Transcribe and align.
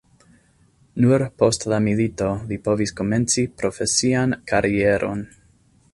Nur 1.05 1.23
post 1.41 1.67
la 1.73 1.79
milito 1.89 2.31
li 2.53 2.59
povis 2.69 2.95
komenci 3.03 3.47
profesian 3.63 4.35
karieron. 4.53 5.27